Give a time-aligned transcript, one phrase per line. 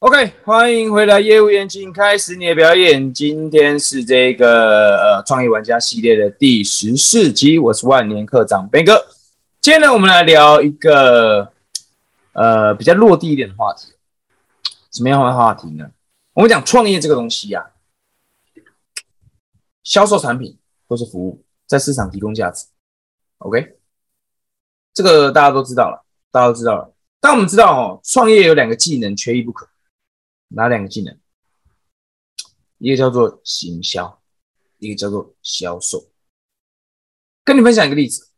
[0.00, 3.12] OK，欢迎回来，业务员，请开始你的表演。
[3.12, 8.98] 今天是这个呃创业玩家系列的第十四集，我是万年课长 Ben 哥。
[9.60, 11.52] 今天呢，我们来聊一个
[12.32, 13.92] 呃比较落地一点的话题。
[14.90, 15.90] 什么样的话题呢？
[16.32, 17.66] 我们讲创业这个东西呀，
[19.84, 20.56] 销售产品
[20.88, 22.64] 或是服务，在市场提供价值。
[23.36, 23.76] OK，
[24.94, 26.90] 这个大家都知道了，大家都知道了。
[27.20, 29.68] 但我们知道哦，创业有两个技能缺一不可。
[30.52, 31.18] 哪两个技能？
[32.78, 34.22] 一个叫做行销，
[34.78, 36.08] 一个叫做销售。
[37.44, 38.30] 跟你分享一个例子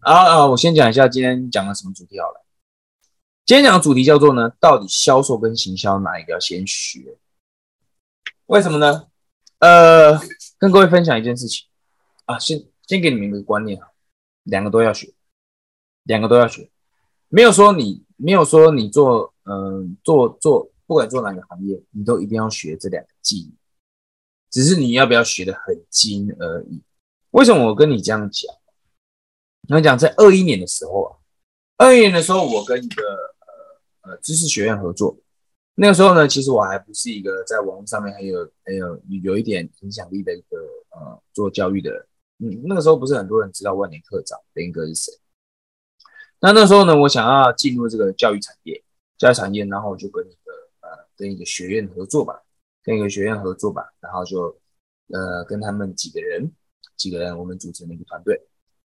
[0.00, 0.46] 啊啊！
[0.46, 2.44] 我先讲一下今天讲的什么主题好了。
[3.44, 7.18] 今天讲的主题叫做呢，到底销售跟行销哪一个要先学？
[8.46, 9.08] 为什么呢？
[9.58, 10.18] 呃，
[10.58, 11.66] 跟各位分享一件事情
[12.24, 13.88] 啊，先先给你们一个观念啊，
[14.44, 15.12] 两个都要学，
[16.04, 16.70] 两个都要学，
[17.28, 20.70] 没有说你没有说你做嗯做做。
[20.88, 23.52] 不管做哪个行业，你都一定要学这两个技能，
[24.50, 26.82] 只是你要不要学的很精而已。
[27.32, 28.50] 为什么我跟你这样讲？
[29.68, 31.12] 我讲在二一年的时候啊，
[31.76, 35.14] 二一年的时候，我跟一个呃呃知识学院合作。
[35.74, 40.56] 那个时候呢，其实我还不是一个在网络上面很有很有有一点影响力的一个
[40.88, 42.06] 呃做教育的人。
[42.38, 45.12] 嗯，那个时候不是很多人知道万年课长林哥是谁。
[46.40, 48.82] 那那时候呢，我想要进入这个教育产业，
[49.18, 50.26] 教育产业，然后我就跟。
[51.18, 52.40] 跟一个学院合作吧，
[52.84, 54.56] 跟一个学院合作吧，然后就
[55.08, 56.48] 呃跟他们几个人，
[56.96, 58.40] 几个人我们组成了一个团队，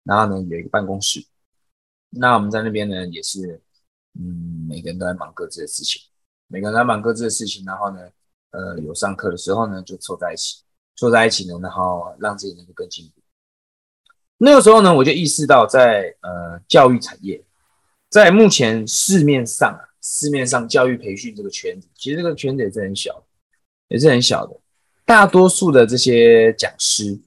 [0.04, 1.24] 然后呢有一个办公室，
[2.10, 3.60] 那我们在那边呢也是，
[4.20, 6.02] 嗯，每个人都在忙各自的事情，
[6.48, 8.00] 每个人在忙各自的事情，然后呢，
[8.50, 10.62] 呃有上课的时候呢就凑在一起，
[10.96, 13.22] 凑在一起呢，然后让自己能够更进步。
[14.36, 17.42] 那个时候呢我就意识到，在呃教育产业，
[18.10, 19.87] 在目前市面上啊。
[20.00, 23.24] 市面上教育培训这个圈子，其实这个圈子也是很小，
[23.88, 24.56] 也是很小的。
[25.04, 27.18] 大多数的这些讲师，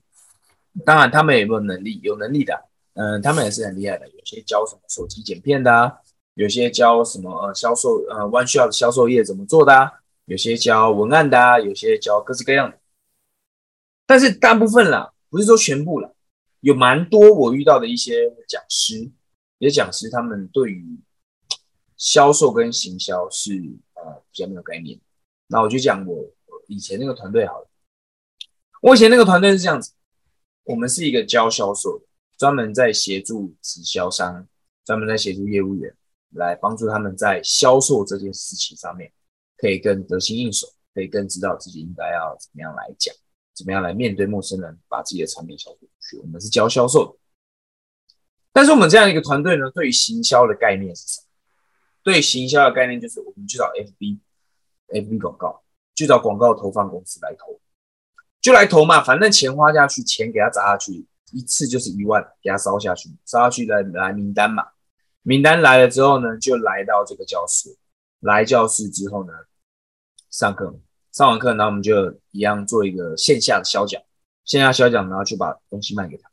[0.85, 1.99] 当然他们有没有能力？
[2.01, 2.53] 有能力的，
[2.93, 4.07] 嗯，他们也是很厉害的。
[4.07, 5.99] 有些教什么手机剪片的，
[6.35, 9.91] 有些教什么呃销售呃 One Shot 的销售业怎么做的，
[10.25, 12.77] 有些教文案的，有些教各式各样的。
[14.05, 16.15] 但是大部分啦，不是说全部了，
[16.61, 19.11] 有蛮多我遇到的一些讲师，
[19.57, 20.99] 有些讲师他们对于。
[22.01, 23.53] 销售跟行销是
[23.93, 24.99] 呃比较没有概念，
[25.45, 26.25] 那我就讲我
[26.65, 27.67] 以前那个团队好了。
[28.81, 29.91] 我以前那个团队是这样子，
[30.63, 32.01] 我们是一个教销售，
[32.39, 34.47] 专门在协助直销商，
[34.83, 35.95] 专门在协助业务员，
[36.31, 39.13] 来帮助他们在销售这件事情上面，
[39.57, 43.13] 可以更得心应手，可以更知道自己应该要怎么样来讲，
[43.53, 46.17] 怎么样来面对陌生人，把自己的产品销售出去。
[46.17, 47.19] 我们是教销售的，
[48.51, 51.27] 但是我们这样一个团队呢，对于行销的概念是什么？
[52.03, 55.61] 对行销的概念就是，我们去找 FB，FB 广告，
[55.93, 57.59] 去找广告投放公司来投，
[58.41, 64.69] 就来投嘛，反正钱花下去，钱给他砸下去，一次就是一万，给他烧下去，烧下去来来名单嘛，
[65.21, 67.77] 名单来了之后呢，就来到这个教室，
[68.19, 69.33] 来教室之后呢，
[70.31, 70.73] 上课，
[71.11, 74.01] 上完课，然后我们就一样做一个线下的销奖，
[74.43, 76.31] 线下销奖，然后就把东西卖给他，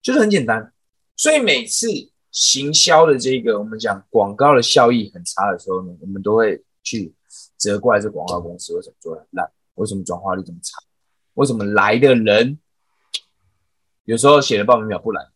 [0.00, 0.72] 就是很简单，
[1.16, 2.11] 所以每次。
[2.32, 7.14] 行销的这个，我们讲广告的效益很差的时候呢，我们都会去
[7.58, 10.78] 责怪这广告公司为什么做的烂，为什么转化率这么差，
[11.34, 12.58] 为什么来的人
[14.04, 15.28] 有时候写的报名表不来，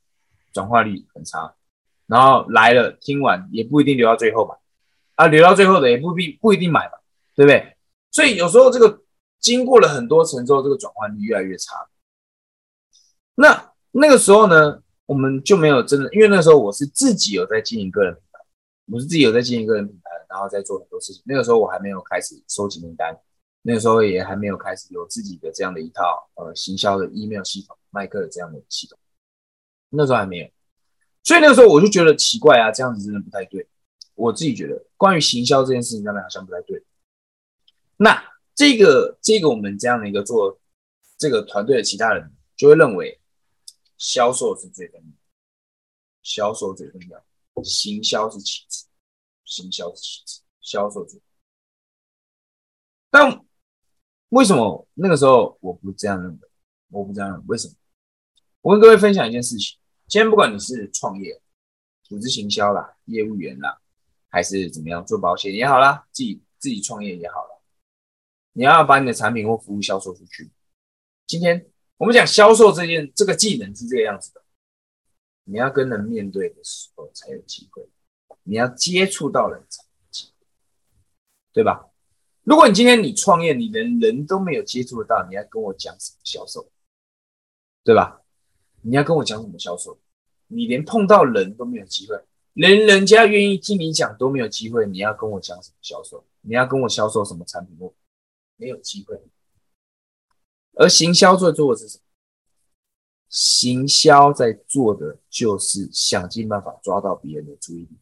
[0.54, 1.54] 转化率很差，
[2.06, 4.56] 然后来了听完也不一定留到最后吧，
[5.16, 6.98] 啊，留到最后的也不必不一定买吧，
[7.34, 7.76] 对不对？
[8.10, 9.02] 所以有时候这个
[9.38, 11.86] 经过了很多层之后，这个转换率越来越差。
[13.34, 14.82] 那那个时候呢？
[15.06, 18.40] 我们就没有真的，因为那时候我是自己有在经营个人品牌，
[18.90, 21.22] 我是自己有在经营个人品牌，然后在做很多事情。
[21.24, 23.16] 那个时候我还没有开始收集名单，
[23.62, 28.98] 那个时候也还没有开始有自己的这样的一套呃行销的 email 系统、麦克的这样的系统，
[29.90, 30.48] 那时候还没有。
[31.22, 33.64] 所以那个时候我就觉得奇怪啊，这样子真的不太对。
[34.16, 36.82] 我自己觉得关于行销这件事情上面好像不太对。
[37.96, 38.20] 那
[38.56, 40.59] 这个这个我们这样的一个做
[41.16, 43.20] 这个团队的其他人就会认为。
[43.98, 45.13] 销售是最重要，
[46.22, 48.87] 销售最重要，行销是其次，
[49.45, 51.21] 行销是其次，销售最。
[53.10, 53.45] 但
[54.28, 56.48] 为什么那个时候我不这样认为？
[56.89, 57.75] 我不这样认为，为什么？
[58.60, 61.41] 我跟各位分享一件事情：今天不管你是创业、
[62.03, 63.81] 组织行销啦、业务员啦，
[64.28, 67.63] 还是怎么样做保险也好啦，自己自己创业也好了，
[68.53, 70.51] 你要把你的产品或服务销售出去。
[71.27, 71.71] 今天。
[71.98, 74.43] 我们讲销售这件这个技能是这个样子的，
[75.45, 77.89] 你要跟人面对的时候才有机会，
[78.43, 80.47] 你要接触到人才有机会，
[81.53, 81.89] 对吧？
[82.43, 86.71] 如果你今天你创业，你连人都没有接触到，你要跟我讲什么销售，
[87.83, 88.21] 对吧？
[88.83, 89.98] 你要跟我讲什么销售？
[90.48, 92.22] 你连碰到人都没有机会，
[92.53, 96.25] 连人家愿意听你讲都没有机会，你要跟我讲什么销售？
[96.43, 97.77] 你要跟我销售什么产品？
[98.59, 99.21] 没有机会。
[100.76, 102.04] 而行销在做的是什么？
[103.28, 107.98] 行销在做的就是想尽办法抓到别人的注意力。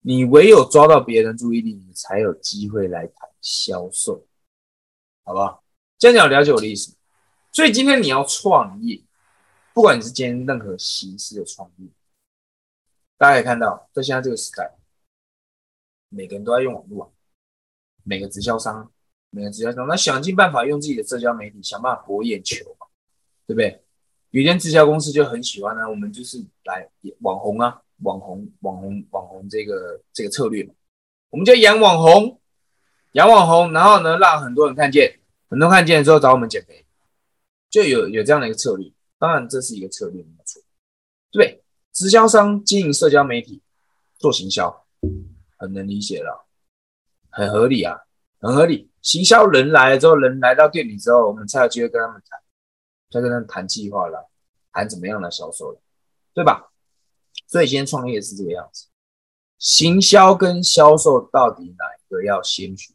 [0.00, 4.26] 你唯有抓到别人注意力，你才有机会来谈销售，
[5.24, 5.64] 好不好？
[5.96, 6.94] 这样你了解我的意思。
[7.52, 9.02] 所以今天你要创业，
[9.72, 11.88] 不管你是今天任何形式的创业，
[13.16, 14.76] 大家可以看到，在现在这个时代，
[16.10, 17.14] 每个人都在用网络，
[18.02, 18.92] 每个直销商，
[19.34, 22.86] 每个直销商，那想尽办法用自己的社交媒体，想办法博眼球嘛，
[23.46, 23.82] 对不对？
[24.30, 26.88] 有些直销公司就很喜欢呢，我们就是来
[27.20, 27.80] 网红啊。
[28.02, 30.74] 网红、网红、网红这个这个策略嘛，
[31.30, 32.40] 我们就养网红，
[33.12, 36.84] 养网红，然后呢，让很多人看见，很多人看见之后找我们减肥，
[37.70, 38.90] 就有有这样的一个策略。
[39.16, 40.60] 当然，这是一个策略，没有错。
[41.30, 43.62] 对，直销商经营社交媒体
[44.18, 44.84] 做行销，
[45.56, 46.44] 很能理解了，
[47.30, 47.96] 很合理啊，
[48.40, 48.90] 很合理。
[49.04, 52.40] 行销人来了之后，人来到店里之后，我们才有机会跟他们谈，
[53.10, 54.30] 再跟他们谈计划了，
[54.72, 55.80] 谈怎么样的销售了，
[56.32, 56.70] 对吧？
[57.46, 58.86] 所以今天创业是这个样子，
[59.58, 62.94] 行销跟销售到底哪一个要先学？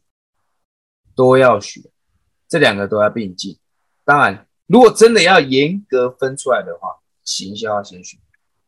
[1.14, 1.80] 都要学，
[2.48, 3.56] 这两个都要并进。
[4.04, 8.18] 当然，如果真的要严格分出来的话，行销要先学。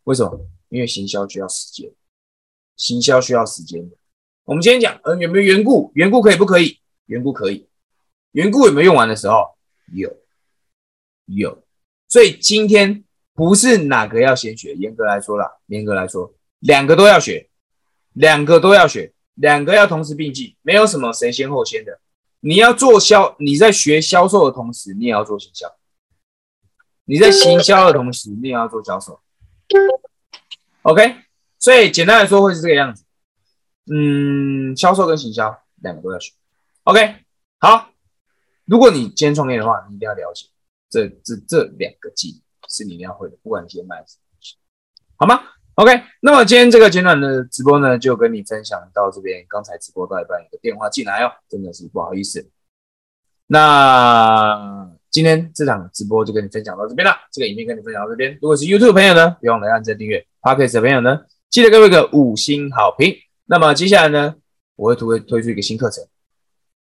[0.05, 0.47] 为什么？
[0.69, 1.93] 因为行销需要时间，
[2.77, 3.97] 行销需要时间的。
[4.45, 5.91] 我们今天讲，呃，有没有缘故？
[5.95, 6.79] 缘故可以不可以？
[7.13, 7.69] 缘故可以。
[8.33, 9.55] 缘故有没有用完的时候？
[9.93, 10.17] 有，
[11.27, 11.63] 有。
[12.09, 13.05] 所以今天。
[13.35, 17.49] 不是哪个要先学，严格来说啦，严格来说，两个都要学，
[18.13, 21.99] 两个都要学，两个要同时并进，没有什么谁先后先的。
[22.41, 25.67] 你要做销，你在学销售的同时，你也要做行销；
[27.07, 29.19] 你在行销的同时，你也要做销售。
[30.83, 31.17] OK，
[31.59, 33.07] 所以简单来说会是这个样子。
[33.91, 36.35] 嗯，销售跟行销两个都要学。
[36.85, 37.17] OK，
[37.59, 37.91] 好，
[38.65, 40.47] 如果你今天创业的话，你一定要了解
[40.91, 42.43] 这这这两个技能。
[42.69, 44.57] 是你一定要会的，不管你今天卖什么东西，
[45.17, 45.43] 好吗
[45.75, 45.93] ？OK，
[46.23, 49.45] 那么今天这个简短的直播呢，就跟你分享到这边。
[49.47, 52.51] 刚才直播到一半，有个电话进来哦，真的是不好意思。
[53.47, 58.39] 那今天这场直播就跟你分享到这边了，这个影片跟你分享到这边。
[58.41, 63.15] 如果是 YouTube 朋友呢，别忘了按赞订阅；Podcast 的朋友呢，记得给我一个五星好评。
[63.45, 64.37] 那么接下来呢，
[64.77, 66.03] 我会推推出一个新课程，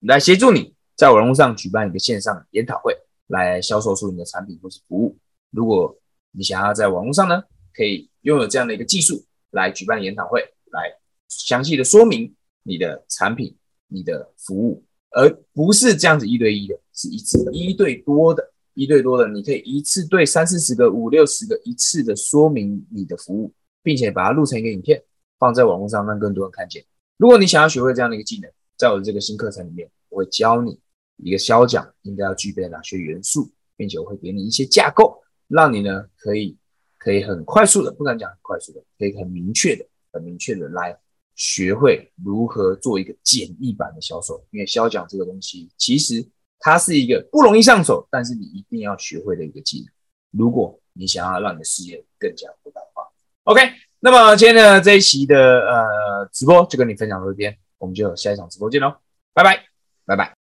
[0.01, 2.96] 来协助你在网络上举办一个线上研讨会，
[3.28, 5.18] 来销售出你的产品或是服务。
[5.51, 5.98] 如果
[6.31, 7.44] 你想要在网络上呢，
[7.74, 10.42] 可以拥有这样的一个技术来举办研讨会，
[10.72, 10.94] 来
[11.28, 13.56] 详细的说明你的产品、
[13.88, 23.51] 你的服务，而不是这样子一对一的，是一次一对多的，一对多的，你可以一次对三四十个、五六十个一次的说明你的服务，
[23.81, 25.04] 并且把它录成一个影片，
[25.38, 26.86] 放在网络上让更多人看见。
[27.18, 28.50] 如果你想要学会这样的一个技能，
[28.80, 30.80] 在我的这个新课程里面，我会教你
[31.18, 35.22] 一个销讲应该要具备哪些元素，并且我会给你一些架构。
[35.50, 36.56] 让你呢可以
[36.98, 40.98] 可以很快速的，不敢讲很快速的，可以很明确的、很明确的来
[41.36, 44.42] 学会如何做一个简易版的销售。
[44.52, 46.25] 因为销讲这个东西，其实
[46.58, 49.88] 它是一个不容易上手，但是你一定要学会的一个技能。
[50.32, 53.03] 如果你想要让你的事业更加扩大化
[53.44, 53.62] ，OK。
[54.00, 55.36] 那么今天的这一期的
[55.68, 58.95] 呃直播就跟你分享到这边，我们就下一场直播见喽，
[59.33, 59.65] 拜拜，
[60.05, 60.27] 拜拜。